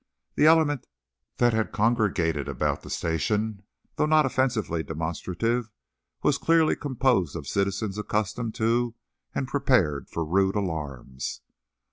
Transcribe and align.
The 0.33 0.47
element 0.47 0.87
that 1.37 1.53
had 1.53 1.71
congregated 1.71 2.47
about 2.49 2.81
the 2.81 2.89
station, 2.89 3.61
though 3.97 4.07
not 4.07 4.25
offensively 4.25 4.81
demonstrative, 4.81 5.69
was 6.23 6.39
clearly 6.39 6.75
composed 6.75 7.35
of 7.35 7.45
citizens 7.45 7.99
accustomed 7.99 8.55
to 8.55 8.95
and 9.35 9.47
prepared 9.47 10.09
for 10.09 10.25
rude 10.25 10.55
alarms. 10.55 11.41